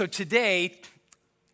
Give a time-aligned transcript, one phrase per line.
[0.00, 0.80] So today,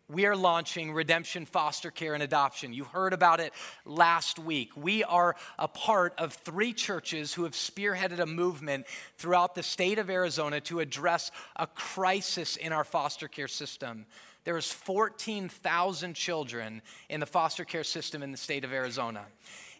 [0.07, 2.71] we are launching Redemption Foster Care and Adoption.
[2.71, 3.51] You heard about it
[3.83, 4.69] last week.
[4.77, 8.85] We are a part of three churches who have spearheaded a movement
[9.17, 14.05] throughout the state of Arizona to address a crisis in our foster care system.
[14.45, 19.25] There's 14,000 children in the foster care system in the state of Arizona.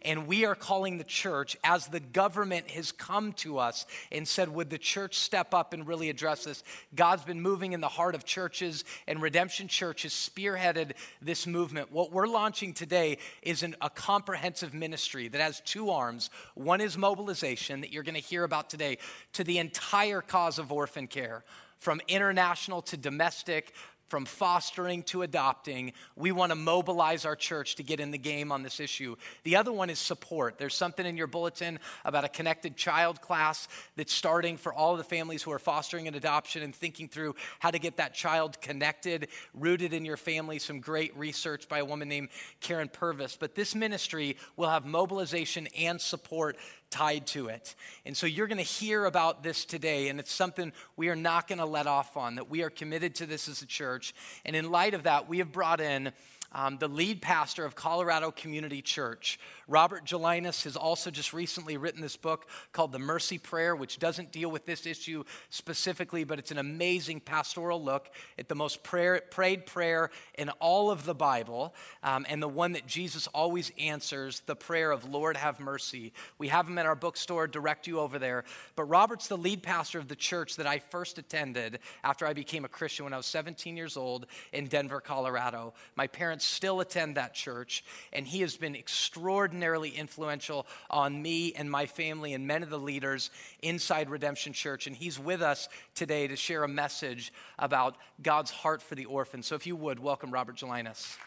[0.04, 4.50] And we are calling the church, as the government has come to us and said,
[4.50, 6.64] Would the church step up and really address this?
[6.96, 10.92] God's been moving in the heart of churches, and Redemption Church has spearheaded
[11.22, 11.92] this movement.
[11.92, 16.30] What we're launching today is an, a comprehensive ministry that has two arms.
[16.56, 18.98] One is mobilization, that you're going to hear about today,
[19.34, 21.44] to the entire cause of orphan care
[21.78, 23.74] from international to domestic,
[24.08, 25.94] from fostering to adopting.
[26.16, 29.16] We want to mobilize our church to get in the game on this issue.
[29.44, 30.58] The other one is support.
[30.58, 35.04] There's something in your bulletin about a connected child class that's starting for all the
[35.04, 39.28] families who are fostering and adoption and thinking through how to get that child connected,
[39.54, 40.60] rooted in your family.
[40.60, 42.30] Some great research by a woman named
[42.62, 43.38] Karyn Purvis.
[43.40, 46.58] But this ministry will have mobilization and support
[46.90, 47.76] tied to it.
[48.06, 51.48] And so you're going to hear about this today, and it's something we are not
[51.48, 54.14] going to let off on, that we are committed to this as a church.
[54.46, 56.12] And in light of that, we have brought in
[56.52, 59.40] um, the lead pastor of Colorado Community Church.
[59.68, 64.32] Robert Gelinas has also just recently written this book called The Mercy Prayer, which doesn't
[64.32, 68.10] deal with this issue specifically, but it's an amazing pastoral look
[68.40, 72.72] at the most prayer, prayed prayer in all of the Bible, um, and the one
[72.74, 76.14] that Jesus always answers the prayer of, Lord, have mercy.
[76.38, 78.46] We have them at our bookstore, direct you over there.
[78.76, 82.64] But Robert's the lead pastor of the church that I first attended after I became
[82.64, 85.74] a Christian when I was 17 years old in Denver, Colorado.
[85.96, 91.70] My parents still attend that church, and he has been extraordinarily influential on me and
[91.70, 93.30] my family and many of the leaders
[93.62, 94.88] inside Redemption Church.
[94.88, 99.44] And he's with us today to share a message about God's heart for the orphan.
[99.44, 101.18] So if you would, welcome Robert Gelinas.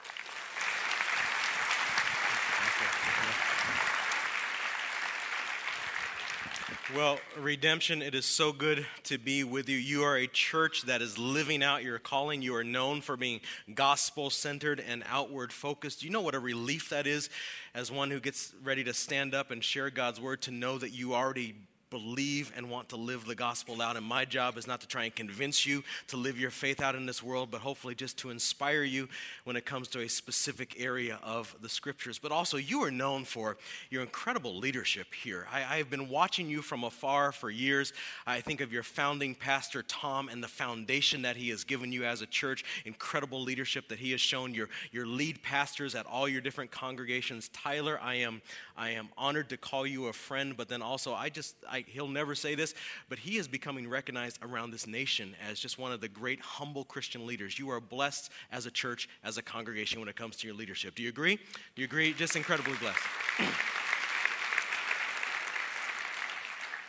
[6.96, 9.76] Well, Redemption, it is so good to be with you.
[9.76, 12.42] You are a church that is living out your calling.
[12.42, 13.40] You are known for being
[13.72, 16.02] gospel centered and outward focused.
[16.02, 17.30] You know what a relief that is
[17.74, 20.90] as one who gets ready to stand up and share God's word to know that
[20.90, 21.54] you already
[21.90, 23.96] believe and want to live the gospel out.
[23.96, 26.94] And my job is not to try and convince you to live your faith out
[26.94, 29.08] in this world, but hopefully just to inspire you
[29.44, 32.18] when it comes to a specific area of the scriptures.
[32.18, 33.56] But also, you are known for
[33.90, 35.46] your incredible leadership here.
[35.52, 37.92] I, have been watching you from afar for years.
[38.26, 42.04] I think of your founding pastor, Tom, and the foundation that he has given you
[42.04, 46.28] as a church, incredible leadership that he has shown your, your lead pastors at all
[46.28, 47.48] your different congregations.
[47.48, 48.42] Tyler, I am,
[48.76, 52.08] I am honored to call you a friend, but then also, I just, I he'll
[52.08, 52.74] never say this,
[53.08, 56.84] but he is becoming recognized around this nation as just one of the great humble
[56.84, 57.58] Christian leaders.
[57.58, 60.94] You are blessed as a church, as a congregation when it comes to your leadership.
[60.94, 61.36] Do you agree?
[61.36, 62.12] Do you agree?
[62.12, 63.00] Just incredibly blessed.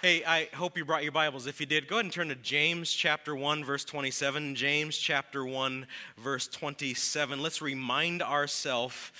[0.03, 1.46] Hey, I hope you brought your Bibles.
[1.46, 4.56] If you did, go ahead and turn to James chapter 1, verse 27.
[4.56, 5.85] James chapter 1,
[6.18, 7.40] verse 27.
[7.40, 9.12] Let's remind ourselves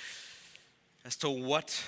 [1.06, 1.84] as to what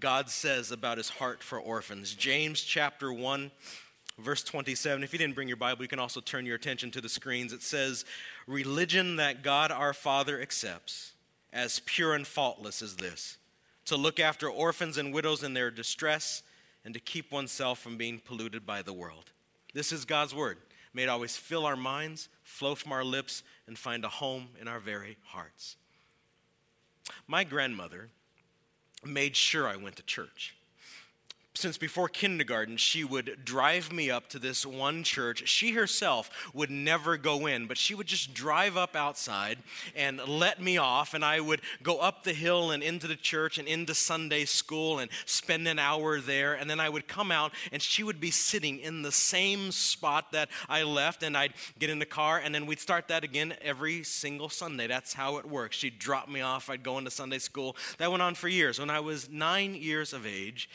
[0.00, 2.14] God says about his heart for orphans.
[2.14, 3.50] James chapter 1,
[4.18, 5.02] verse 27.
[5.02, 7.52] If you didn't bring your Bible, you can also turn your attention to the screens.
[7.52, 8.04] It says,
[8.46, 11.12] Religion that God our Father accepts
[11.52, 13.38] as pure and faultless as this
[13.86, 16.42] to look after orphans and widows in their distress
[16.84, 19.30] and to keep oneself from being polluted by the world.
[19.74, 20.58] This is God's word.
[20.92, 24.68] May it always fill our minds, flow from our lips, and find a home in
[24.68, 25.76] our very hearts.
[27.26, 28.08] My grandmother
[29.04, 30.55] made sure I went to church
[31.56, 35.48] since before kindergarten, she would drive me up to this one church.
[35.48, 39.58] She herself would never go in, but she would just drive up outside
[39.94, 41.14] and let me off.
[41.14, 44.98] And I would go up the hill and into the church and into Sunday school
[44.98, 46.54] and spend an hour there.
[46.54, 50.32] And then I would come out and she would be sitting in the same spot
[50.32, 51.22] that I left.
[51.22, 54.86] And I'd get in the car and then we'd start that again every single Sunday.
[54.86, 55.76] That's how it works.
[55.76, 56.68] She'd drop me off.
[56.68, 57.76] I'd go into Sunday school.
[57.98, 58.78] That went on for years.
[58.78, 60.68] When I was nine years of age,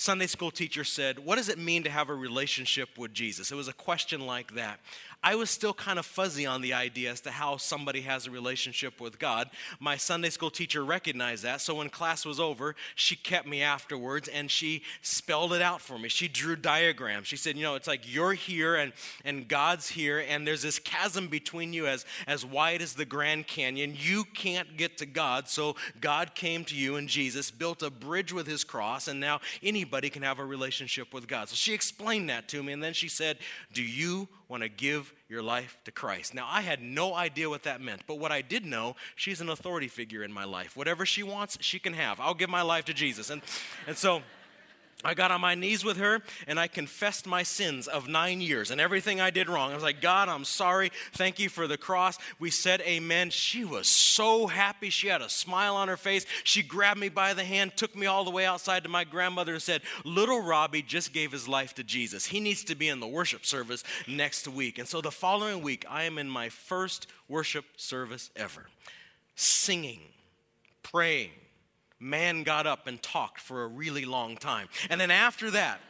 [0.00, 3.50] Sunday school teacher said, What does it mean to have a relationship with Jesus?
[3.50, 4.78] It was a question like that.
[5.20, 8.30] I was still kind of fuzzy on the idea as to how somebody has a
[8.30, 9.50] relationship with God.
[9.80, 14.28] My Sunday school teacher recognized that, so when class was over, she kept me afterwards
[14.28, 16.08] and she spelled it out for me.
[16.08, 17.26] She drew diagrams.
[17.26, 18.92] She said, You know, it's like you're here and,
[19.24, 23.48] and God's here, and there's this chasm between you as, as wide as the Grand
[23.48, 23.96] Canyon.
[23.98, 28.32] You can't get to God, so God came to you and Jesus, built a bridge
[28.32, 31.48] with his cross, and now anybody can have a relationship with God.
[31.48, 33.38] So she explained that to me, and then she said,
[33.72, 36.34] Do you want to give your life to Christ.
[36.34, 39.48] Now, I had no idea what that meant, but what I did know, she's an
[39.48, 40.76] authority figure in my life.
[40.76, 42.18] Whatever she wants, she can have.
[42.18, 43.28] I'll give my life to Jesus.
[43.28, 43.42] And,
[43.86, 44.22] and so,
[45.04, 48.72] I got on my knees with her and I confessed my sins of nine years
[48.72, 49.70] and everything I did wrong.
[49.70, 50.90] I was like, God, I'm sorry.
[51.12, 52.18] Thank you for the cross.
[52.40, 53.30] We said amen.
[53.30, 54.90] She was so happy.
[54.90, 56.26] She had a smile on her face.
[56.42, 59.52] She grabbed me by the hand, took me all the way outside to my grandmother,
[59.52, 62.26] and said, Little Robbie just gave his life to Jesus.
[62.26, 64.78] He needs to be in the worship service next week.
[64.78, 68.66] And so the following week, I am in my first worship service ever,
[69.36, 70.00] singing,
[70.82, 71.30] praying
[72.00, 74.68] man got up and talked for a really long time.
[74.90, 75.80] And then after that,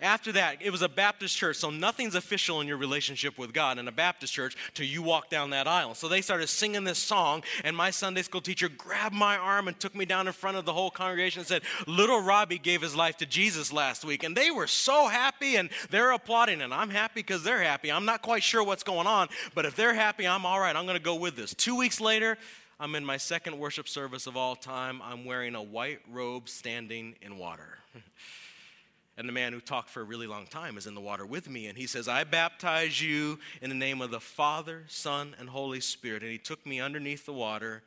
[0.00, 3.78] after that, it was a Baptist church, so nothing's official in your relationship with God
[3.78, 5.94] in a Baptist church till you walk down that aisle.
[5.94, 9.78] So they started singing this song, and my Sunday school teacher grabbed my arm and
[9.78, 12.94] took me down in front of the whole congregation and said, Little Robbie gave his
[12.94, 14.22] life to Jesus last week.
[14.22, 17.90] And they were so happy, and they're applauding, and I'm happy because they're happy.
[17.90, 20.76] I'm not quite sure what's going on, but if they're happy, I'm all right.
[20.76, 21.54] I'm going to go with this.
[21.54, 22.36] Two weeks later,
[22.78, 25.00] I'm in my second worship service of all time.
[25.02, 27.78] I'm wearing a white robe standing in water.
[29.16, 31.48] and the man who talked for a really long time is in the water with
[31.48, 31.68] me.
[31.68, 35.80] And he says, I baptize you in the name of the Father, Son, and Holy
[35.80, 36.22] Spirit.
[36.22, 37.82] And he took me underneath the water,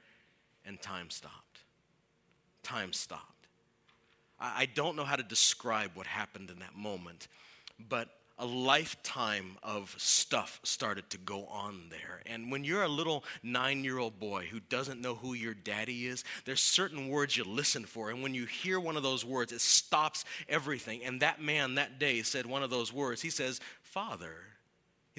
[0.66, 1.60] and time stopped.
[2.64, 3.26] Time stopped.
[4.40, 7.28] I, don't know how to describe what happened in that moment,
[7.90, 8.08] but
[8.40, 12.22] a lifetime of stuff started to go on there.
[12.26, 16.08] And when you're a little nine year old boy who doesn't know who your daddy
[16.08, 18.10] is, there's certain words you listen for.
[18.10, 21.04] And when you hear one of those words, it stops everything.
[21.04, 23.22] And that man that day said one of those words.
[23.22, 24.36] He says, Father.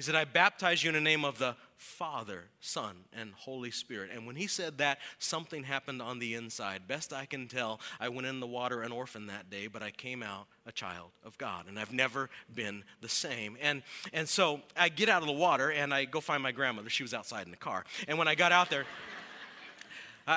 [0.01, 4.09] He said, I baptize you in the name of the Father, Son, and Holy Spirit.
[4.11, 6.87] And when he said that, something happened on the inside.
[6.87, 9.91] Best I can tell, I went in the water an orphan that day, but I
[9.91, 11.67] came out a child of God.
[11.67, 13.57] And I've never been the same.
[13.61, 16.89] And, and so I get out of the water and I go find my grandmother.
[16.89, 17.85] She was outside in the car.
[18.07, 18.85] And when I got out there,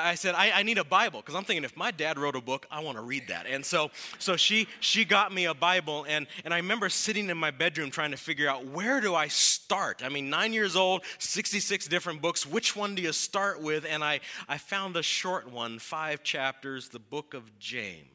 [0.02, 2.40] I said, I, I need a Bible because I'm thinking if my dad wrote a
[2.40, 3.46] book, I want to read that.
[3.46, 6.04] And so, so she, she got me a Bible.
[6.08, 9.28] And, and I remember sitting in my bedroom trying to figure out where do I
[9.28, 10.02] start?
[10.04, 12.46] I mean, nine years old, 66 different books.
[12.46, 13.86] Which one do you start with?
[13.88, 18.08] And I, I found the short one, five chapters, the book of James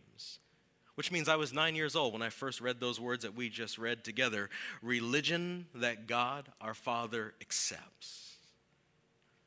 [0.96, 3.48] which means I was nine years old when I first read those words that we
[3.48, 4.50] just read together
[4.82, 8.29] religion that God our Father accepts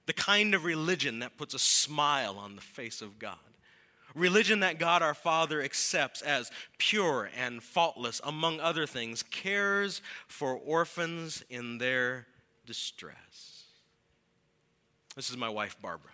[0.07, 3.37] the kind of religion that puts a smile on the face of God.
[4.15, 10.55] Religion that God our Father accepts as pure and faultless, among other things, cares for
[10.55, 12.27] orphans in their
[12.67, 13.65] distress.
[15.17, 16.11] This is my wife, Barbara.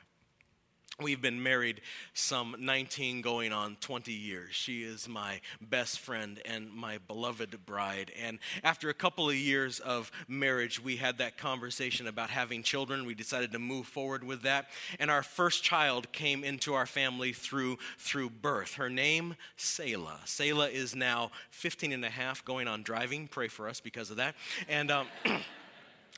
[1.00, 4.52] We've been married some 19 going on 20 years.
[4.52, 8.10] She is my best friend and my beloved bride.
[8.20, 13.06] And after a couple of years of marriage, we had that conversation about having children.
[13.06, 14.70] We decided to move forward with that.
[14.98, 18.74] And our first child came into our family through, through birth.
[18.74, 20.18] Her name, Selah.
[20.24, 23.28] Selah is now 15 and a half, going on driving.
[23.28, 24.34] Pray for us because of that.
[24.68, 25.06] And, um,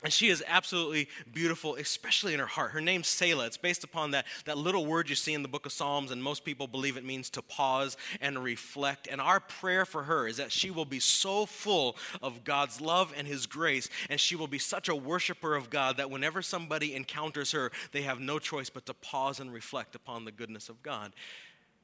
[0.03, 2.71] And she is absolutely beautiful, especially in her heart.
[2.71, 3.45] Her name's Selah.
[3.45, 6.23] It's based upon that, that little word you see in the book of Psalms, and
[6.23, 9.07] most people believe it means to pause and reflect.
[9.07, 13.13] And our prayer for her is that she will be so full of God's love
[13.15, 16.95] and His grace, and she will be such a worshiper of God that whenever somebody
[16.95, 20.81] encounters her, they have no choice but to pause and reflect upon the goodness of
[20.81, 21.13] God.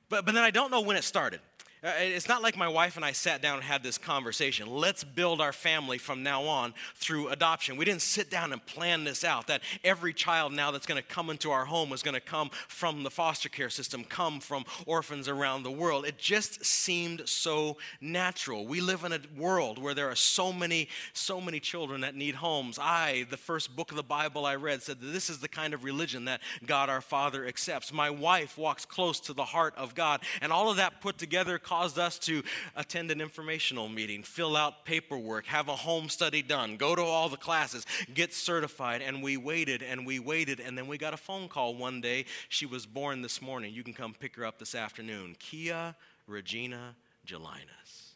[0.09, 1.41] But, but then I don't know when it started.
[1.87, 4.67] Uh, it's not like my wife and I sat down and had this conversation.
[4.67, 7.77] Let's build our family from now on through adoption.
[7.77, 11.07] We didn't sit down and plan this out that every child now that's going to
[11.07, 14.65] come into our home is going to come from the foster care system, come from
[14.85, 16.05] orphans around the world.
[16.05, 18.67] It just seemed so natural.
[18.67, 22.35] We live in a world where there are so many, so many children that need
[22.35, 22.77] homes.
[22.81, 25.73] I, the first book of the Bible I read, said that this is the kind
[25.73, 27.93] of religion that God our Father accepts.
[27.93, 31.57] My wife walks close to the heart of God, and all of that put together
[31.57, 32.43] caused us to
[32.75, 37.29] attend an informational meeting, fill out paperwork, have a home study done, go to all
[37.29, 39.01] the classes, get certified.
[39.01, 40.59] And we waited and we waited.
[40.59, 42.25] And then we got a phone call one day.
[42.49, 43.73] She was born this morning.
[43.73, 45.35] You can come pick her up this afternoon.
[45.39, 48.13] Kia Regina Gelinas.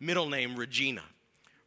[0.00, 1.02] Middle name Regina.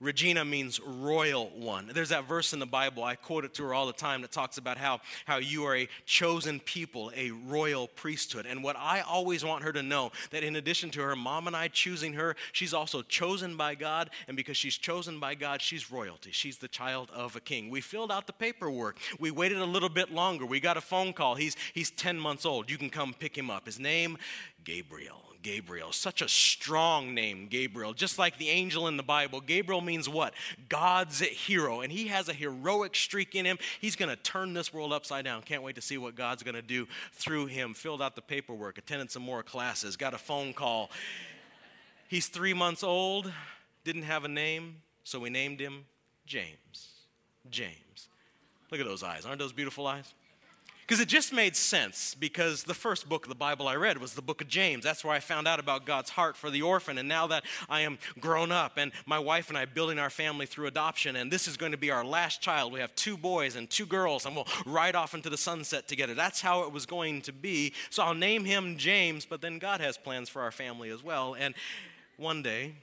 [0.03, 1.89] Regina means royal one.
[1.93, 4.31] There's that verse in the Bible, I quote it to her all the time, that
[4.31, 8.45] talks about how, how you are a chosen people, a royal priesthood.
[8.45, 11.55] And what I always want her to know, that in addition to her mom and
[11.55, 14.09] I choosing her, she's also chosen by God.
[14.27, 16.31] And because she's chosen by God, she's royalty.
[16.31, 17.69] She's the child of a king.
[17.69, 18.97] We filled out the paperwork.
[19.19, 20.45] We waited a little bit longer.
[20.45, 21.35] We got a phone call.
[21.35, 22.69] He's, he's 10 months old.
[22.69, 23.65] You can come pick him up.
[23.65, 24.17] His name,
[24.63, 25.21] Gabriel.
[25.43, 27.93] Gabriel, such a strong name, Gabriel.
[27.93, 30.33] Just like the angel in the Bible, Gabriel means what?
[30.69, 31.81] God's hero.
[31.81, 33.57] And he has a heroic streak in him.
[33.81, 35.41] He's going to turn this world upside down.
[35.41, 37.73] Can't wait to see what God's going to do through him.
[37.73, 40.89] Filled out the paperwork, attended some more classes, got a phone call.
[42.07, 43.31] He's three months old,
[43.83, 45.85] didn't have a name, so we named him
[46.25, 46.93] James.
[47.49, 48.07] James.
[48.71, 49.25] Look at those eyes.
[49.25, 50.13] Aren't those beautiful eyes?
[50.93, 54.13] Because it just made sense because the first book of the Bible I read was
[54.13, 54.83] the book of James.
[54.83, 56.99] That's where I found out about God's heart for the orphan.
[56.99, 60.45] And now that I am grown up and my wife and I building our family
[60.45, 62.71] through adoption, and this is going to be our last child.
[62.71, 66.13] We have two boys and two girls, and we'll ride off into the sunset together.
[66.13, 67.73] That's how it was going to be.
[67.89, 71.33] So I'll name him James, but then God has plans for our family as well.
[71.33, 71.55] And
[72.17, 72.75] one day,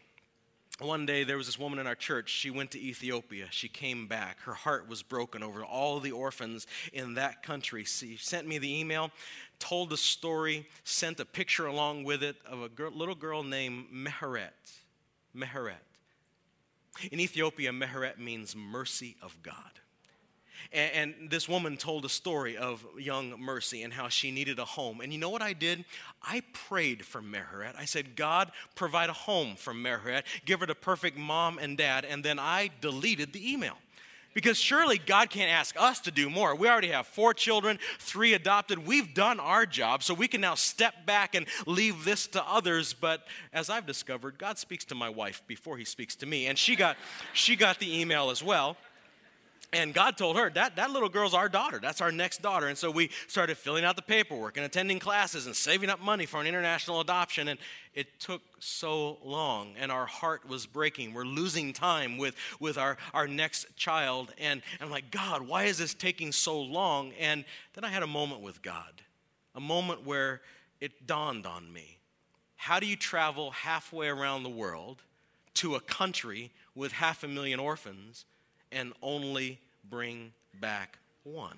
[0.80, 2.30] one day there was this woman in our church.
[2.30, 3.46] She went to ethiopia.
[3.50, 4.40] She came back.
[4.40, 7.84] Her heart was broken over all the orphans in that country.
[7.84, 9.10] She sent me the email
[9.58, 13.86] told the story sent a picture along with it of a girl, little girl named
[13.94, 14.50] meheret.
[15.36, 15.74] Meheret.
[17.12, 19.79] In ethiopia meheret means mercy of god
[20.72, 24.64] and, and, this woman told a story of young Mercy and how she needed a
[24.64, 25.00] home.
[25.00, 25.84] And you know what I did?
[26.22, 27.76] I prayed for Meheret.
[27.78, 32.04] I said, God, provide a home for Meheret, give her the perfect mom and dad.
[32.04, 33.76] And then I deleted the email.
[34.32, 36.54] Because surely God can't ask us to do more.
[36.54, 38.86] We already have four children, three adopted.
[38.86, 42.92] We've done our job, so we can now step back and leave this to others.
[42.92, 46.46] But as I've discovered, God speaks to my wife before he speaks to me.
[46.46, 46.96] And she got,
[47.32, 48.76] she got the email as well.
[49.72, 51.78] And God told her that that little girl's our daughter.
[51.80, 52.66] That's our next daughter.
[52.66, 56.26] And so we started filling out the paperwork and attending classes and saving up money
[56.26, 57.46] for an international adoption.
[57.46, 57.58] And
[57.94, 61.14] it took so long, and our heart was breaking.
[61.14, 64.32] We're losing time with, with our, our next child.
[64.38, 67.12] And, and I'm like, God, why is this taking so long?
[67.20, 69.02] And then I had a moment with God,
[69.54, 70.40] a moment where
[70.80, 71.98] it dawned on me.
[72.56, 75.02] How do you travel halfway around the world
[75.54, 78.24] to a country with half a million orphans?
[78.72, 79.58] And only
[79.88, 81.56] bring back one.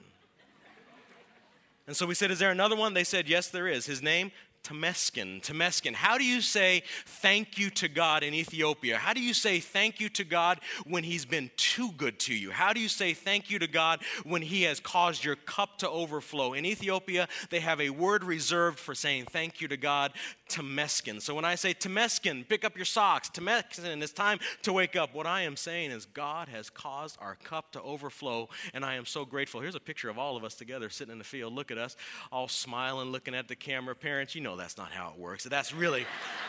[1.87, 2.95] And so we said, Is there another one?
[2.95, 3.87] They said, Yes, there is.
[3.87, 4.31] His name,
[4.64, 5.42] Temesgen.
[5.42, 5.95] Temesgen.
[5.95, 8.97] How do you say thank you to God in Ethiopia?
[8.97, 12.52] How do you say thank you to God when He's been too good to you?
[12.52, 15.90] How do you say thank you to God when He has caused your cup to
[15.90, 16.52] overflow?
[16.52, 20.12] In Ethiopia, they have a word reserved for saying thank you to God,
[20.49, 21.21] Temesgen.
[21.21, 23.31] So when I say Temesgen, pick up your socks.
[23.31, 25.12] Temesgen, it's time to wake up.
[25.12, 29.07] What I am saying is God has caused our cup to overflow, and I am
[29.07, 29.61] so grateful.
[29.61, 31.52] Here's a picture of all of us together sitting in the field.
[31.52, 31.97] Look at us,
[32.31, 33.97] all smiling, looking at the camera.
[33.97, 35.44] Parents, you know that's not how it works.
[35.44, 36.06] That's really,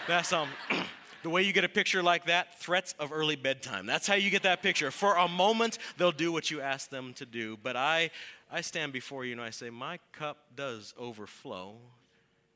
[0.08, 0.50] that's um.
[1.24, 4.30] the way you get a picture like that threats of early bedtime that's how you
[4.30, 7.78] get that picture for a moment they'll do what you ask them to do but
[7.78, 8.12] i
[8.52, 11.78] i stand before you and i say my cup does overflow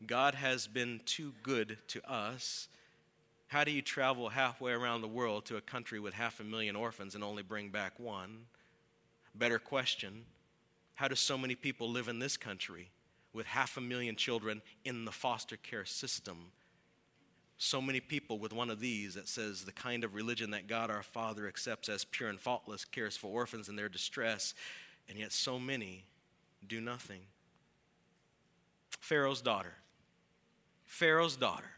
[0.05, 2.67] God has been too good to us.
[3.47, 6.75] How do you travel halfway around the world to a country with half a million
[6.75, 8.45] orphans and only bring back one?
[9.33, 10.25] Better question
[10.95, 12.89] How do so many people live in this country
[13.37, 16.51] with half a million children in the foster care system?
[17.57, 20.91] So many people with one of these that says the kind of religion that God
[20.91, 24.53] our Father accepts as pure and faultless cares for orphans in their distress,
[25.07, 26.03] and yet so many
[26.67, 27.21] do nothing.
[28.99, 29.75] Pharaoh's daughter
[30.87, 31.69] Pharaoh's daughter.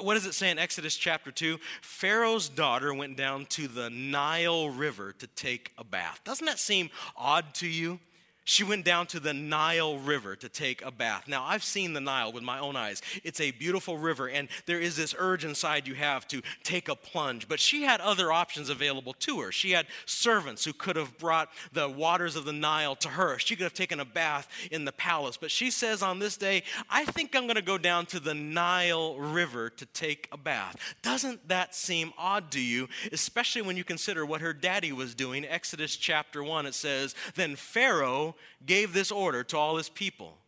[0.00, 1.58] What does it say in Exodus chapter 2?
[1.80, 6.20] Pharaoh's daughter went down to the Nile River to take a bath.
[6.24, 8.00] Doesn't that seem odd to you?
[8.46, 11.24] She went down to the Nile River to take a bath.
[11.26, 13.02] Now, I've seen the Nile with my own eyes.
[13.24, 16.94] It's a beautiful river, and there is this urge inside you have to take a
[16.94, 17.48] plunge.
[17.48, 19.50] But she had other options available to her.
[19.50, 23.36] She had servants who could have brought the waters of the Nile to her.
[23.40, 25.36] She could have taken a bath in the palace.
[25.36, 28.34] But she says on this day, I think I'm going to go down to the
[28.34, 30.76] Nile River to take a bath.
[31.02, 35.44] Doesn't that seem odd to you, especially when you consider what her daddy was doing?
[35.44, 40.38] Exodus chapter 1, it says, Then Pharaoh gave this order to all his people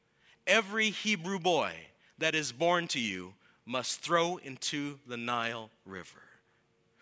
[0.48, 1.74] Every Hebrew boy
[2.16, 3.34] that is born to you
[3.66, 6.22] must throw into the Nile River.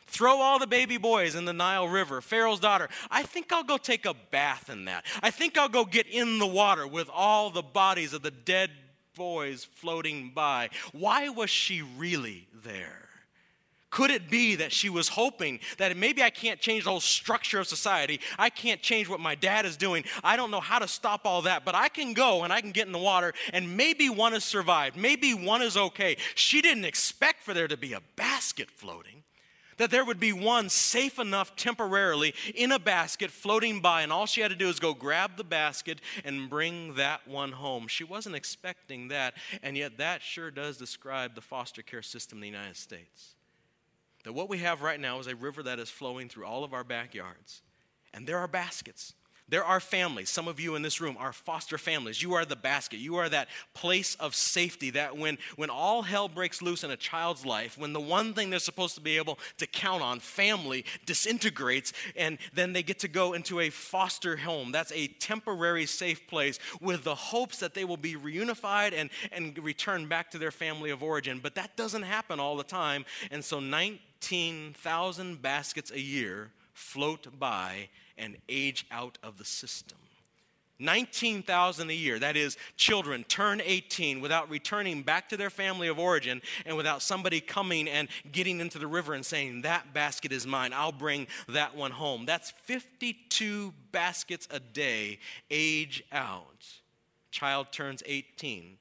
[0.09, 2.21] Throw all the baby boys in the Nile River.
[2.21, 5.05] Pharaoh's daughter, I think I'll go take a bath in that.
[5.23, 8.73] I think I'll go get in the water with all the bodies of the dead
[9.15, 10.71] boys floating by.
[10.91, 13.06] Why was she really there?
[13.91, 17.61] Could it be that she was hoping that maybe I can't change the whole structure
[17.61, 18.21] of society?
[18.39, 20.05] I can't change what my dad is doing.
[20.25, 22.73] I don't know how to stop all that, but I can go and I can
[22.73, 24.97] get in the water and maybe one has survived.
[24.97, 26.17] Maybe one is okay.
[26.35, 29.23] She didn't expect for there to be a basket floating.
[29.77, 34.27] that there would be one safe enough temporarily in a basket floating by, and all
[34.27, 37.87] she had to do is go grab the basket and bring that one home.
[37.87, 42.43] She wasn't expecting that, and yet that sure does describe the foster care system in
[42.43, 43.36] the United States.
[44.27, 46.75] That what we have right now is a river that is flowing through all of
[46.75, 47.63] our backyards,
[48.13, 49.15] and there are baskets.
[49.49, 50.29] There are families.
[50.29, 52.21] Some of you in this room are foster families.
[52.21, 52.99] You are the basket.
[52.99, 56.97] You are that place of safety that when, when all hell breaks loose in a
[56.97, 60.85] child's life, when the one thing they're supposed to be able to count on, family,
[61.05, 64.73] disintegrates, and then they get to go into a foster home.
[64.73, 69.57] That's a temporary safe place with the hopes that they will be reunified and, and
[69.63, 71.39] return back to their family of origin.
[71.41, 73.05] But that doesn't happen all the time.
[73.31, 79.99] And so 19,000 baskets a year float by and age out of the system.
[80.79, 85.99] 19,000 a year, that is, children turn 18 without returning back to their family of
[85.99, 90.47] origin and without somebody coming and getting into the river and saying, That basket is
[90.47, 92.27] mine, I'll bring that one home.
[92.27, 95.19] That's 52 baskets a day,
[95.51, 96.67] age out.
[97.31, 98.77] Child turns 18,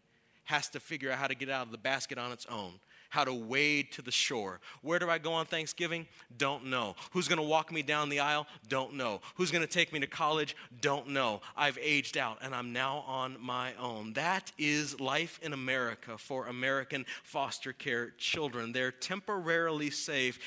[0.45, 2.73] has to figure out how to get out of the basket on its own
[3.15, 4.59] how to wade to the shore.
[4.81, 6.05] Where do I go on Thanksgiving?
[6.37, 6.95] Don't know.
[7.11, 8.45] Who's going to walk me down the aisle?
[8.67, 9.21] Don't know.
[9.35, 10.53] Who's going to take me to college?
[10.81, 11.39] Don't know.
[11.55, 14.11] I've aged out and I'm now on my own.
[14.13, 18.73] That is life in America for American foster care children.
[18.73, 20.37] They're temporarily safe,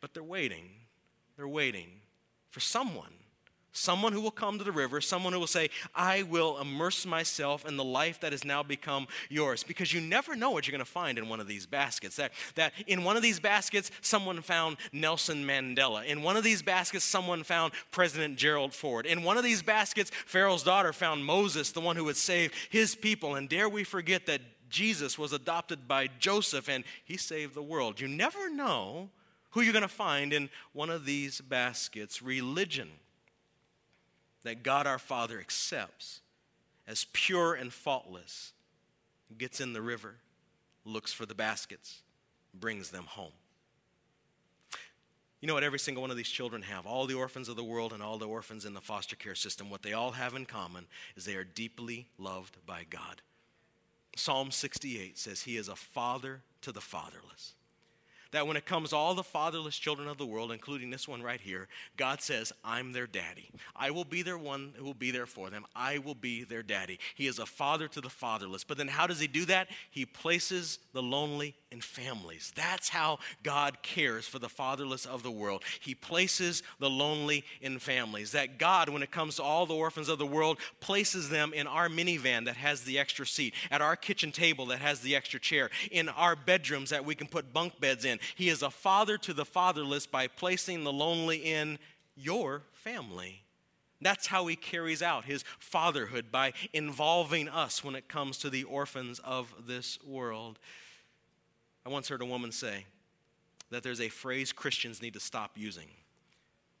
[0.00, 0.68] but they're waiting.
[1.36, 1.90] They're waiting
[2.50, 3.12] for someone
[3.76, 7.66] Someone who will come to the river, someone who will say, I will immerse myself
[7.66, 9.62] in the life that has now become yours.
[9.62, 12.16] Because you never know what you're going to find in one of these baskets.
[12.16, 16.06] That, that in one of these baskets, someone found Nelson Mandela.
[16.06, 19.04] In one of these baskets, someone found President Gerald Ford.
[19.04, 22.94] In one of these baskets, Pharaoh's daughter found Moses, the one who would save his
[22.94, 23.34] people.
[23.34, 24.40] And dare we forget that
[24.70, 28.00] Jesus was adopted by Joseph and he saved the world.
[28.00, 29.10] You never know
[29.50, 32.22] who you're going to find in one of these baskets.
[32.22, 32.88] Religion
[34.46, 36.20] that God our Father accepts
[36.86, 38.52] as pure and faultless
[39.36, 40.14] gets in the river,
[40.84, 42.02] looks for the baskets,
[42.54, 43.32] brings them home.
[45.40, 46.86] You know what every single one of these children have?
[46.86, 49.68] All the orphans of the world and all the orphans in the foster care system,
[49.68, 50.86] what they all have in common
[51.16, 53.22] is they are deeply loved by God.
[54.14, 57.54] Psalm 68 says, He is a father to the fatherless
[58.32, 61.40] that when it comes all the fatherless children of the world, including this one right
[61.40, 63.50] here, God says, I'm their daddy.
[63.74, 65.64] I will be their one who will be there for them.
[65.74, 66.98] I will be their daddy.
[67.14, 68.64] He is a father to the fatherless.
[68.64, 69.68] But then how does he do that?
[69.90, 72.52] He places the lonely in families.
[72.54, 75.62] That's how God cares for the fatherless of the world.
[75.80, 78.32] He places the lonely in families.
[78.32, 81.66] That God, when it comes to all the orphans of the world, places them in
[81.66, 85.40] our minivan that has the extra seat, at our kitchen table that has the extra
[85.40, 88.15] chair, in our bedrooms that we can put bunk beds in.
[88.34, 91.78] He is a father to the fatherless by placing the lonely in
[92.16, 93.42] your family.
[94.00, 98.64] That's how he carries out his fatherhood by involving us when it comes to the
[98.64, 100.58] orphans of this world.
[101.84, 102.84] I once heard a woman say
[103.70, 105.88] that there's a phrase Christians need to stop using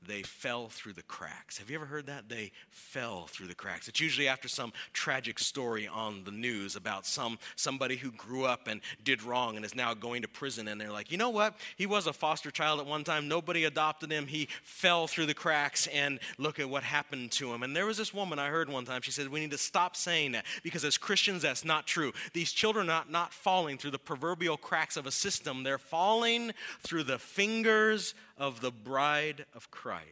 [0.02, 1.58] they fell through the cracks.
[1.58, 2.28] Have you ever heard that?
[2.28, 3.88] They fell through the cracks.
[3.88, 8.68] It's usually after some tragic story on the news about some somebody who grew up
[8.68, 11.58] and did wrong and is now going to prison and they're like, "You know what?
[11.76, 13.28] He was a foster child at one time.
[13.28, 14.26] Nobody adopted him.
[14.26, 17.96] He fell through the cracks and look at what happened to him." And there was
[17.96, 19.02] this woman I heard one time.
[19.02, 22.12] She said, "We need to stop saying that because as Christians that's not true.
[22.32, 25.62] These children are not not falling through the proverbial cracks of a system.
[25.62, 30.06] They're falling through the fingers of the bride of Christ.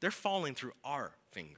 [0.00, 1.56] They're falling through our fingers.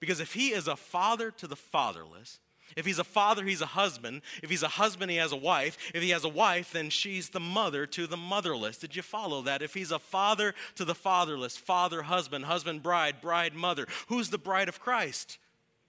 [0.00, 2.38] Because if he is a father to the fatherless,
[2.76, 4.22] if he's a father, he's a husband.
[4.42, 5.76] If he's a husband, he has a wife.
[5.94, 8.78] If he has a wife, then she's the mother to the motherless.
[8.78, 9.62] Did you follow that?
[9.62, 14.38] If he's a father to the fatherless, father, husband, husband, bride, bride, mother, who's the
[14.38, 15.38] bride of Christ?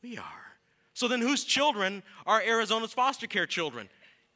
[0.02, 0.58] We are.
[0.94, 3.90] So then, whose children are Arizona's foster care children?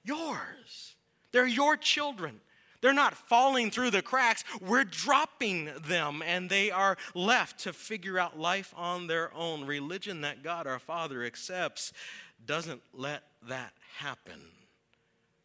[0.03, 0.95] Yours.
[1.31, 2.39] They're your children.
[2.81, 4.43] They're not falling through the cracks.
[4.61, 9.65] We're dropping them, and they are left to figure out life on their own.
[9.65, 11.91] Religion that God our Father accepts
[12.45, 14.41] doesn't let that happen.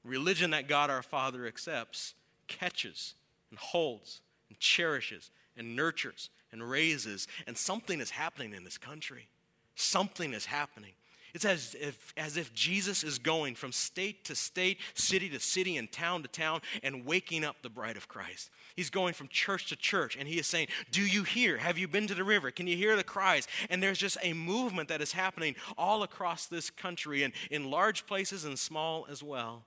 [0.05, 2.15] Religion that God our Father accepts
[2.49, 3.15] catches
[3.51, 7.29] and holds and cherishes and nurtures and raises.
[7.47, 9.29] And something is happening in this country.
[9.75, 10.93] Something is happening.
[11.35, 15.79] It's as if, as if Jesus is going from state to state, city to city,
[15.79, 18.51] and town to town, and waking up the bride of Christ.
[18.77, 21.57] He's going from church to church, and he is saying, Do you hear?
[21.57, 22.51] Have you been to the river?
[22.51, 23.49] Can you hear the cries?
[23.71, 28.07] And there's just a movement that is happening all across this country, and in large
[28.07, 29.65] places and small as well.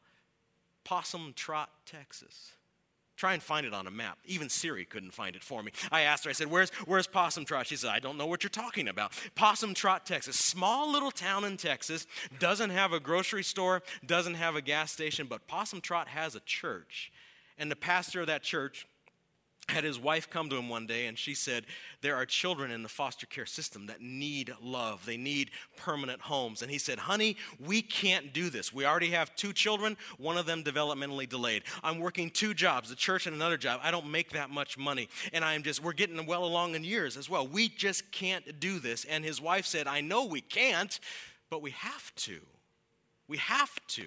[0.83, 2.51] Possum Trot, Texas.
[3.15, 4.17] Try and find it on a map.
[4.25, 5.71] Even Siri couldn't find it for me.
[5.91, 7.67] I asked her, I said, Where's, where's Possum Trot?
[7.67, 9.13] She said, I don't know what you're talking about.
[9.35, 10.35] Possum Trot, Texas.
[10.35, 12.07] Small little town in Texas.
[12.39, 16.41] Doesn't have a grocery store, doesn't have a gas station, but Possum Trot has a
[16.41, 17.11] church.
[17.57, 18.85] And the pastor of that church
[19.67, 21.65] had his wife come to him one day and she said,
[22.01, 25.05] There are children in the foster care system that need love.
[25.05, 26.61] They need permanent homes.
[26.61, 28.71] And he said, Honey, we can't do this.
[28.71, 31.63] We already have two children, one of them developmentally delayed.
[31.83, 33.79] I'm working two jobs, the church and another job.
[33.83, 35.09] I don't make that much money.
[35.33, 37.47] And I'm just, we're getting well along in years as well.
[37.47, 39.03] We just can't do this.
[39.05, 40.99] And his wife said, I know we can't,
[41.49, 42.39] but we have to.
[43.27, 44.05] We have to.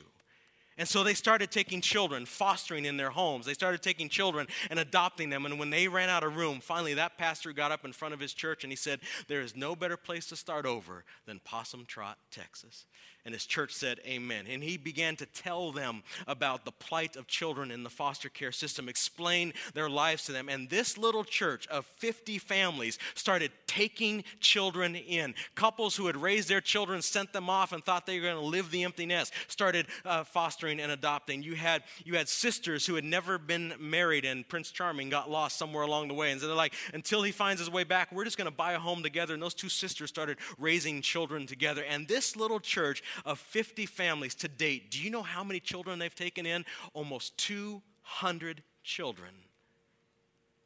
[0.79, 3.45] And so they started taking children, fostering in their homes.
[3.45, 5.45] They started taking children and adopting them.
[5.45, 8.21] And when they ran out of room, finally that pastor got up in front of
[8.21, 11.85] his church and he said, There is no better place to start over than Possum
[11.85, 12.87] Trot, Texas.
[13.29, 14.47] And his church said, Amen.
[14.49, 18.53] And he began to tell them about the plight of children in the foster care
[18.53, 20.49] system, explain their lives to them.
[20.49, 25.35] And this little church of 50 families started taking children in.
[25.55, 28.41] Couples who had raised their children, sent them off, and thought they were going to
[28.41, 31.43] live the empty nest, started uh, fostering and adopting.
[31.43, 35.59] You had, you had sisters who had never been married, and Prince Charming got lost
[35.59, 36.33] somewhere along the way.
[36.33, 38.73] And so they're like, until he finds his way back, we're just going to buy
[38.73, 39.35] a home together.
[39.35, 41.85] And those two sisters started raising children together.
[41.87, 45.99] And this little church of 50 families to date, do you know how many children
[45.99, 46.65] they've taken in?
[46.95, 49.33] Almost 200 children.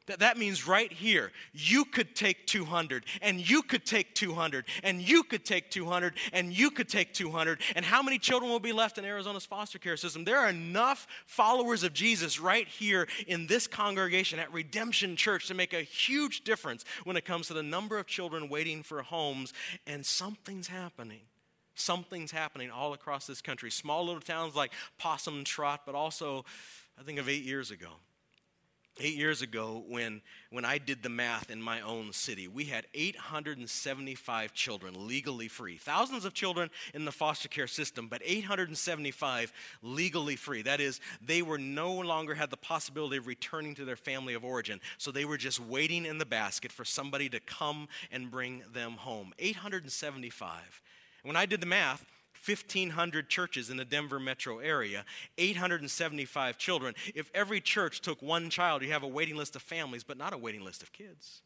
[0.07, 5.01] That, that means right here, you could take 200, and you could take 200, and
[5.01, 7.61] you could take 200, and you could take 200.
[7.77, 10.25] And how many children will be left in Arizona's foster care system?
[10.25, 15.55] There are enough followers of Jesus right here in this congregation at Redemption Church to
[15.55, 19.53] make a huge difference when it comes to the number of children waiting for homes,
[19.87, 21.21] and something's happening.
[21.83, 23.71] Something's happening all across this country.
[23.71, 26.45] Small little towns like Possum Trot, but also,
[26.99, 27.89] I think of eight years ago.
[29.01, 32.87] Eight years ago, when, when I did the math in my own city, we had
[32.95, 35.79] 875 children legally free.
[35.79, 40.61] Thousands of children in the foster care system, but 875 legally free.
[40.63, 44.45] That is, they were no longer had the possibility of returning to their family of
[44.45, 44.79] origin.
[44.99, 48.93] So they were just waiting in the basket for somebody to come and bring them
[48.93, 49.33] home.
[49.39, 50.83] 875.
[51.23, 52.05] When I did the math,
[52.45, 55.05] 1,500 churches in the Denver metro area,
[55.39, 56.95] 875 children.
[57.15, 60.33] If every church took one child, you have a waiting list of families, but not
[60.33, 61.43] a waiting list of kids.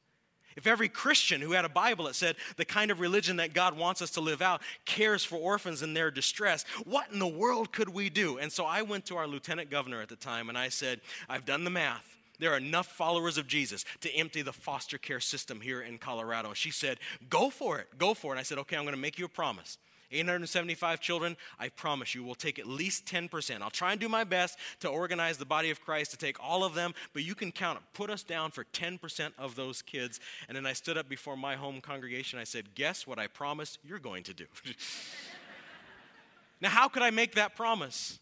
[0.56, 3.76] If every Christian who had a Bible that said the kind of religion that God
[3.76, 7.72] wants us to live out cares for orphans in their distress, what in the world
[7.72, 8.38] could we do?
[8.38, 11.44] And so I went to our lieutenant governor at the time and I said, I've
[11.44, 12.15] done the math.
[12.38, 16.53] There are enough followers of Jesus to empty the foster care system here in Colorado.
[16.55, 18.33] She said, Go for it, go for it.
[18.33, 19.79] And I said, Okay, I'm going to make you a promise.
[20.12, 23.61] 875 children, I promise you, we'll take at least 10%.
[23.61, 26.64] I'll try and do my best to organize the body of Christ to take all
[26.64, 27.81] of them, but you can count.
[27.92, 30.20] Put us down for 10% of those kids.
[30.49, 32.38] And then I stood up before my home congregation.
[32.38, 34.46] I said, Guess what I promised you're going to do?
[36.61, 38.18] now, how could I make that promise?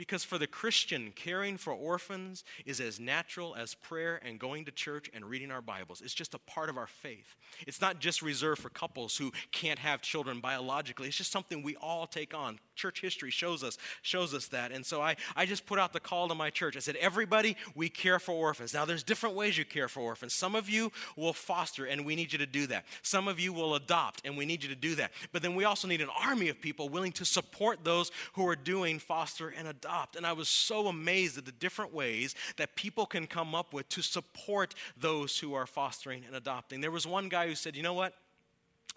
[0.00, 4.70] Because for the Christian, caring for orphans is as natural as prayer and going to
[4.70, 6.00] church and reading our Bibles.
[6.00, 7.36] It's just a part of our faith.
[7.66, 11.08] It's not just reserved for couples who can't have children biologically.
[11.08, 12.60] It's just something we all take on.
[12.80, 14.72] Church history shows us shows us that.
[14.72, 16.76] And so I, I just put out the call to my church.
[16.76, 18.72] I said, everybody, we care for orphans.
[18.72, 20.32] Now there's different ways you care for orphans.
[20.32, 22.86] Some of you will foster, and we need you to do that.
[23.02, 25.10] Some of you will adopt, and we need you to do that.
[25.30, 28.56] But then we also need an army of people willing to support those who are
[28.56, 30.16] doing foster and adopt.
[30.16, 33.88] And I was so amazed at the different ways that people can come up with
[33.90, 36.80] to support those who are fostering and adopting.
[36.80, 38.14] There was one guy who said, you know what?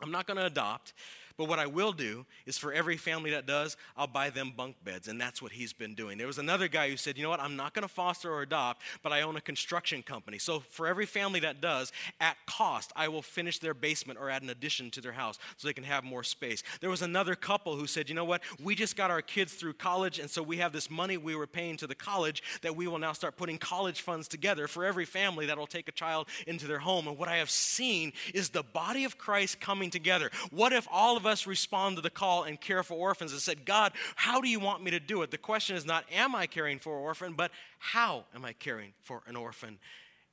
[0.01, 0.93] I'm not going to adopt.
[1.37, 4.75] But what I will do is for every family that does, I'll buy them bunk
[4.83, 5.07] beds.
[5.07, 6.17] And that's what he's been doing.
[6.17, 8.41] There was another guy who said, you know what, I'm not going to foster or
[8.41, 10.37] adopt, but I own a construction company.
[10.37, 14.43] So for every family that does, at cost, I will finish their basement or add
[14.43, 16.63] an addition to their house so they can have more space.
[16.81, 19.73] There was another couple who said, you know what, we just got our kids through
[19.73, 22.87] college, and so we have this money we were paying to the college that we
[22.87, 26.27] will now start putting college funds together for every family that will take a child
[26.47, 27.07] into their home.
[27.07, 30.29] And what I have seen is the body of Christ coming together.
[30.51, 33.39] What if all of of us respond to the call and care for orphans and
[33.39, 35.31] said, God, how do you want me to do it?
[35.31, 38.91] The question is not, am I caring for an orphan, but how am I caring
[39.01, 39.79] for an orphan?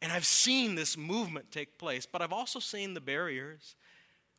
[0.02, 3.76] And I've seen this movement take place, but I've also seen the barriers.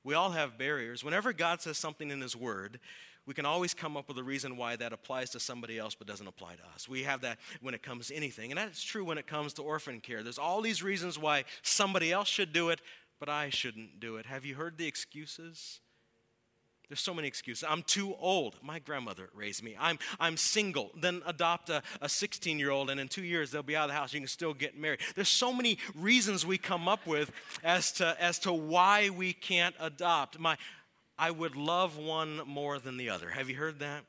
[0.03, 1.03] We all have barriers.
[1.05, 2.79] Whenever God says something in His Word,
[3.25, 6.07] we can always come up with a reason why that applies to somebody else but
[6.07, 6.89] doesn't apply to us.
[6.89, 8.51] We have that when it comes to anything.
[8.51, 10.21] And that's true when it comes to orphan care.
[10.21, 12.81] There's all these reasons why somebody else should do it,
[13.19, 14.25] but I shouldn't do it.
[14.25, 15.79] Have you heard the excuses?
[16.91, 17.63] There's so many excuses.
[17.65, 18.58] I'm too old.
[18.62, 19.77] My grandmother raised me.
[19.80, 20.91] I'm, I'm single.
[20.99, 23.93] Then adopt a 16 year old, and in two years they'll be out of the
[23.93, 24.13] house.
[24.13, 24.99] You can still get married.
[25.15, 27.32] There's so many reasons we come up with
[27.63, 30.38] as to, as to why we can't adopt.
[30.38, 30.58] My,
[31.17, 33.30] I would love one more than the other.
[33.30, 34.04] Have you heard that?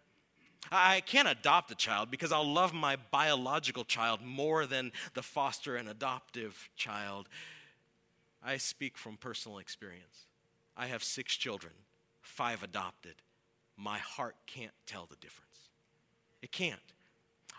[0.73, 5.77] I can't adopt a child because I'll love my biological child more than the foster
[5.77, 7.29] and adoptive child.
[8.45, 10.27] I speak from personal experience.
[10.77, 11.75] I have six children
[12.33, 13.15] five adopted,
[13.77, 15.69] my heart can't tell the difference.
[16.41, 16.81] It can't.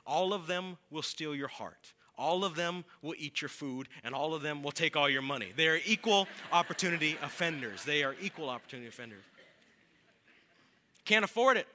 [0.05, 1.93] All of them will steal your heart.
[2.17, 5.21] All of them will eat your food, and all of them will take all your
[5.21, 5.47] money.
[5.55, 7.83] They are equal opportunity offenders.
[7.83, 9.23] They are equal opportunity offenders.
[11.05, 11.67] Can't afford it.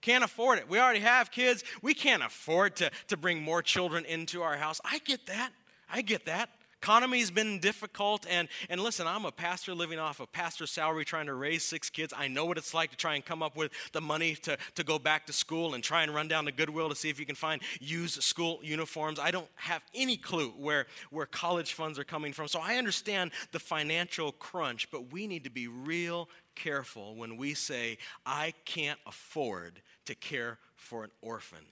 [0.00, 0.68] Can't afford it.
[0.68, 1.64] We already have kids.
[1.82, 4.80] We can't afford to, to bring more children into our house.
[4.84, 5.50] I get that.
[5.90, 6.50] I get that
[6.84, 11.26] economy's been difficult and and listen i'm a pastor living off a pastor's salary trying
[11.26, 12.12] to raise six kids.
[12.14, 14.84] I know what it's like to try and come up with the money to, to
[14.84, 17.24] go back to school and try and run down to goodwill to see if you
[17.24, 19.18] can find used school uniforms.
[19.18, 22.48] I don't have any clue where where college funds are coming from.
[22.48, 27.54] So i understand the financial crunch but we need to be real careful when we
[27.54, 31.64] say i can't afford to care for an orphan.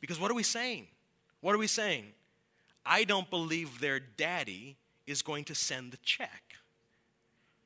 [0.00, 0.86] Because what are we saying?
[1.40, 2.06] What are we saying
[2.86, 6.42] I don't believe their daddy is going to send the check.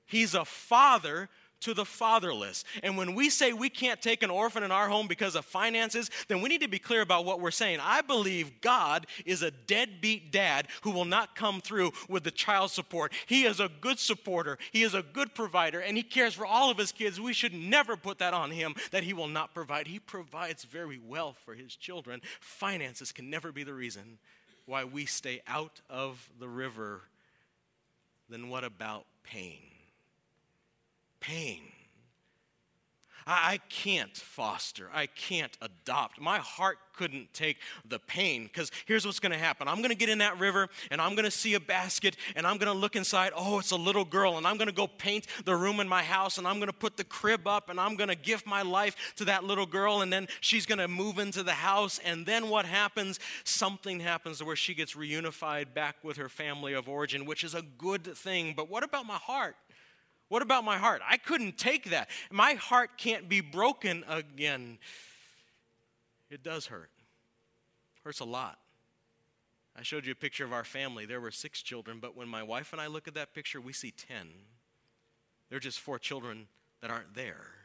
[0.07, 1.29] He's a father
[1.61, 2.65] to the fatherless.
[2.83, 6.11] And when we say we can't take an orphan in our home because of finances,
[6.29, 7.81] then we need to be clear about what we're saying.
[7.83, 12.71] I believe God is a deadbeat dad who will not come through with the child
[12.71, 13.13] support.
[13.27, 16.71] He is a good supporter, he is a good provider, and he cares for all
[16.71, 17.21] of his kids.
[17.21, 19.87] We should never put that on him that he will not provide.
[19.87, 22.21] He provides very well for his children.
[22.41, 24.19] Finances can never be the reason
[24.71, 27.01] why we stay out of the river,
[28.29, 29.59] then what about pain?
[31.19, 31.61] Pain.
[33.31, 34.91] I, can't foster.
[34.93, 36.21] I can't adopt.
[36.21, 39.95] My heart couldn't take the pain because here's what's going to happen I'm going to
[39.95, 42.79] get in that river and I'm going to see a basket and I'm going to
[42.79, 43.33] look inside.
[43.37, 44.37] Oh, it's a little girl.
[44.37, 46.73] And I'm going to go paint the room in my house and I'm going to
[46.73, 50.03] put the crib up and I'm going to give my life to that little girl.
[50.03, 52.01] And then she's going to move into the house.
[52.05, 53.21] And then what happens?
[53.45, 57.63] Something happens where she gets reunified back with her family of origin, which is a
[57.79, 58.55] good thing.
[58.57, 59.55] But what about my heart?
[60.31, 61.03] What about my heart?
[61.07, 62.09] I couldn't take that.
[62.31, 64.79] My heart can't be broken again.
[66.31, 66.91] It does hurt.
[68.05, 68.59] Hurts a lot.
[69.77, 71.05] I showed you a picture of our family.
[71.05, 73.73] There were six children, but when my wife and I look at that picture, we
[73.73, 74.29] see 10.
[75.49, 76.47] There are just four children
[76.81, 77.60] that aren't there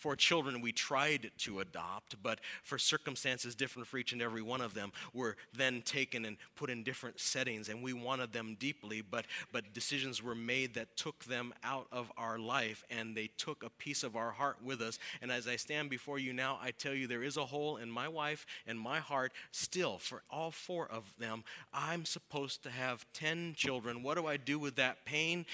[0.00, 4.62] for children we tried to adopt, but for circumstances different for each and every one
[4.62, 9.02] of them, were then taken and put in different settings, and we wanted them deeply,
[9.02, 13.62] but, but decisions were made that took them out of our life, and they took
[13.62, 14.98] a piece of our heart with us.
[15.20, 17.90] And as I stand before you now, I tell you there is a hole in
[17.90, 21.44] my wife and my heart still for all four of them.
[21.74, 24.02] I'm supposed to have 10 children.
[24.02, 25.44] What do I do with that pain?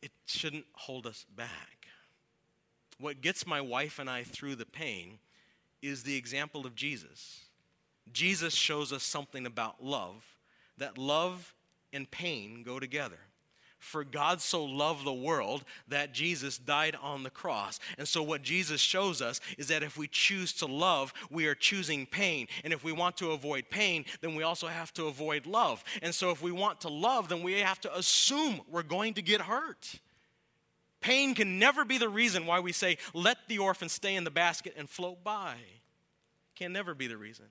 [0.00, 1.77] It shouldn't hold us back
[3.00, 5.18] what gets my wife and I through the pain
[5.82, 7.40] is the example of Jesus.
[8.12, 10.24] Jesus shows us something about love,
[10.78, 11.54] that love
[11.92, 13.18] and pain go together.
[13.78, 17.78] For God so loved the world that Jesus died on the cross.
[17.96, 21.54] And so, what Jesus shows us is that if we choose to love, we are
[21.54, 22.48] choosing pain.
[22.64, 25.84] And if we want to avoid pain, then we also have to avoid love.
[26.02, 29.22] And so, if we want to love, then we have to assume we're going to
[29.22, 30.00] get hurt.
[31.00, 34.30] Pain can never be the reason why we say, let the orphan stay in the
[34.30, 35.56] basket and float by.
[36.56, 37.46] Can never be the reason.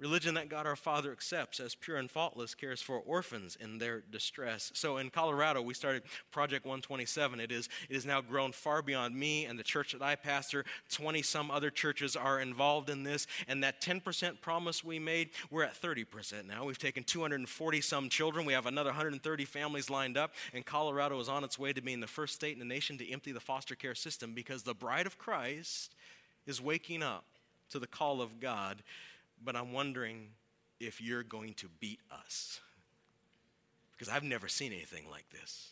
[0.00, 4.02] Religion that God our Father accepts as pure and faultless cares for orphans in their
[4.10, 4.72] distress.
[4.74, 7.38] So in Colorado, we started Project 127.
[7.38, 10.64] It is, it has now grown far beyond me and the church that I pastor.
[10.90, 13.26] 20 some other churches are involved in this.
[13.46, 16.64] And that 10% promise we made, we're at 30% now.
[16.64, 18.46] We've taken 240 some children.
[18.46, 20.32] We have another 130 families lined up.
[20.54, 23.10] And Colorado is on its way to being the first state in the nation to
[23.10, 25.94] empty the foster care system because the bride of Christ
[26.46, 27.24] is waking up
[27.68, 28.82] to the call of God
[29.42, 30.28] but I'm wondering
[30.78, 32.60] if you're going to beat us.
[33.92, 35.70] Because I've never seen anything like this.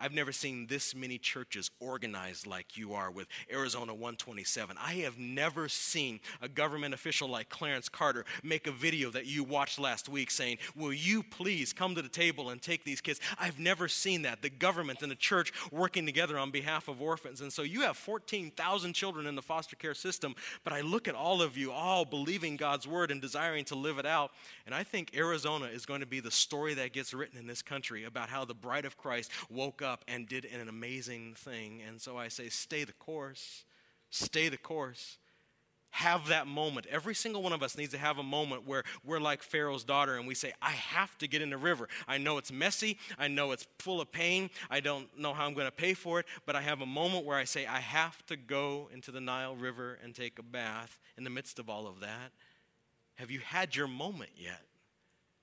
[0.00, 4.76] I've never seen this many churches organized like you are with Arizona 127.
[4.78, 9.44] I have never seen a government official like Clarence Carter make a video that you
[9.44, 13.20] watched last week saying, Will you please come to the table and take these kids?
[13.38, 14.42] I've never seen that.
[14.42, 17.40] The government and the church working together on behalf of orphans.
[17.40, 21.14] And so you have 14,000 children in the foster care system, but I look at
[21.14, 24.32] all of you all believing God's word and desiring to live it out.
[24.66, 27.62] And I think Arizona is going to be the story that gets written in this
[27.62, 31.82] country about how the bride of Christ woke up up and did an amazing thing.
[31.86, 33.64] And so I say, stay the course,
[34.10, 35.18] stay the course
[35.92, 36.86] have that moment.
[36.90, 40.16] Every single one of us needs to have a moment where we're like Pharaoh's daughter
[40.16, 41.86] and we say, I have to get in the river.
[42.08, 42.98] I know it's messy.
[43.18, 44.48] I know it's full of pain.
[44.70, 47.26] I don't know how I'm going to pay for it, but I have a moment
[47.26, 50.98] where I say, I have to go into the Nile River and take a bath
[51.18, 52.32] in the midst of all of that.
[53.16, 54.62] Have you had your moment yet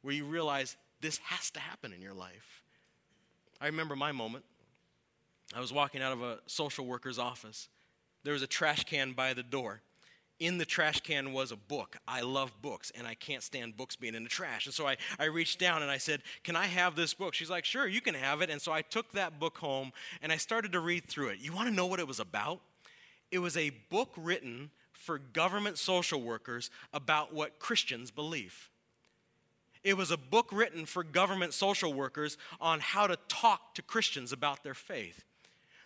[0.02, 2.64] where you realize this has to happen in your life?
[3.62, 4.46] I remember my moment.
[5.56, 7.70] I was walking out of a social worker's office.
[8.24, 9.82] There was a trash can by the door
[10.40, 11.98] in the trash can was a book.
[12.08, 14.66] I love books, and I can't stand books being in the trash.
[14.66, 17.34] And so I, I reached down and I said, Can I have this book?
[17.34, 18.50] She's like, Sure, you can have it.
[18.50, 19.92] And so I took that book home
[20.22, 21.40] and I started to read through it.
[21.40, 22.62] You want to know what it was about?
[23.32, 28.70] It was a book written for government social workers about what Christians believe.
[29.84, 34.32] It was a book written for government social workers on how to talk to Christians
[34.32, 35.24] about their faith.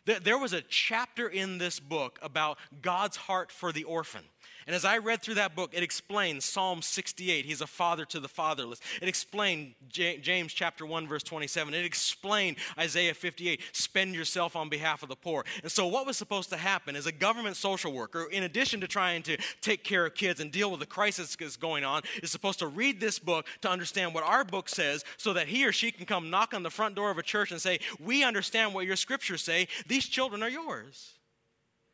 [0.05, 4.23] There was a chapter in this book about God's heart for the orphan.
[4.65, 7.45] And as I read through that book, it explains Psalm 68.
[7.45, 8.79] He's a father to the fatherless.
[9.01, 11.73] It explained James chapter 1, verse 27.
[11.73, 13.61] It explained Isaiah 58.
[13.73, 15.43] Spend yourself on behalf of the poor.
[15.61, 18.87] And so, what was supposed to happen is a government social worker, in addition to
[18.87, 22.31] trying to take care of kids and deal with the crisis that's going on, is
[22.31, 25.71] supposed to read this book to understand what our book says so that he or
[25.71, 28.73] she can come knock on the front door of a church and say, We understand
[28.73, 29.67] what your scriptures say.
[29.87, 31.13] These children are yours.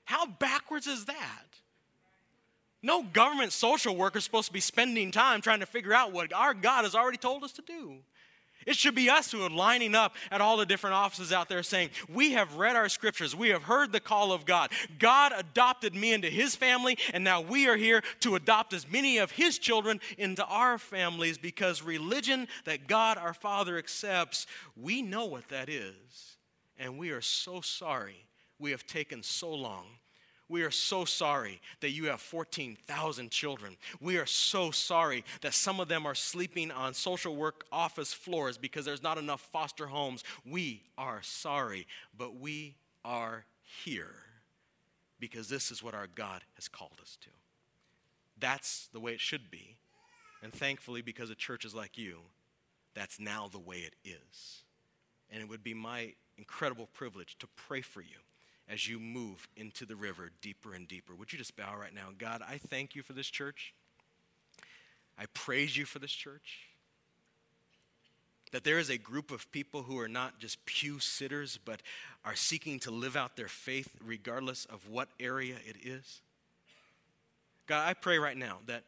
[0.06, 1.49] How backwards is that?
[2.82, 6.34] No government social worker is supposed to be spending time trying to figure out what
[6.34, 7.98] our God has already told us to do.
[8.66, 11.64] It should be us who are lining up at all the different offices out there
[11.64, 13.36] saying, We have read our scriptures.
[13.36, 14.72] We have heard the call of God.
[15.00, 19.18] God adopted me into his family, and now we are here to adopt as many
[19.18, 25.26] of his children into our families because religion that God our Father accepts, we know
[25.26, 26.38] what that is.
[26.78, 28.28] And we are so sorry
[28.60, 29.86] we have taken so long
[30.50, 33.78] we are so sorry that you have 14,000 children.
[34.02, 38.58] We are so sorry that some of them are sleeping on social work office floors
[38.58, 40.24] because there's not enough foster homes.
[40.46, 43.46] We are sorry, but we are
[43.84, 44.16] here
[45.20, 47.30] because this is what our God has called us to.
[48.40, 49.78] That's the way it should be.
[50.42, 52.20] And thankfully, because of churches like you,
[52.96, 54.64] that's now the way it is.
[55.30, 58.18] And it would be my incredible privilege to pray for you
[58.70, 61.16] as you move into the river deeper and deeper.
[61.16, 62.10] Would you just bow right now?
[62.18, 63.74] God, I thank you for this church.
[65.18, 66.60] I praise you for this church.
[68.52, 71.82] That there is a group of people who are not just pew sitters, but
[72.24, 76.22] are seeking to live out their faith regardless of what area it is.
[77.68, 78.84] God, I pray right now that,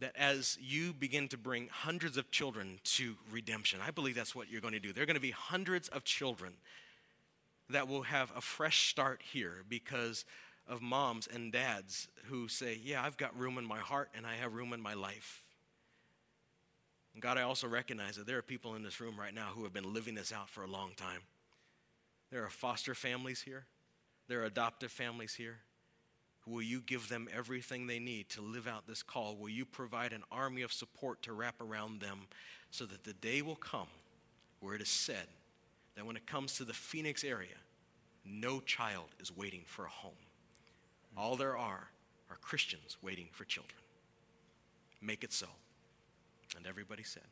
[0.00, 4.50] that as you begin to bring hundreds of children to redemption, I believe that's what
[4.50, 4.92] you're going to do.
[4.92, 6.54] There are going to be hundreds of children
[7.70, 10.24] that will have a fresh start here because
[10.68, 14.34] of moms and dads who say, Yeah, I've got room in my heart and I
[14.34, 15.42] have room in my life.
[17.14, 19.62] And God, I also recognize that there are people in this room right now who
[19.64, 21.20] have been living this out for a long time.
[22.30, 23.64] There are foster families here,
[24.28, 25.58] there are adoptive families here.
[26.46, 29.34] Will you give them everything they need to live out this call?
[29.34, 32.28] Will you provide an army of support to wrap around them
[32.70, 33.88] so that the day will come
[34.60, 35.26] where it is said,
[35.96, 37.56] that when it comes to the Phoenix area,
[38.24, 40.12] no child is waiting for a home.
[41.16, 41.88] All there are
[42.30, 43.78] are Christians waiting for children.
[45.00, 45.46] Make it so.
[46.56, 47.22] And everybody said,